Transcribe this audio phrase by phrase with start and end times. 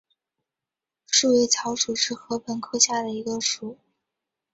[1.05, 3.77] 束尾草属是禾本科下的一个属。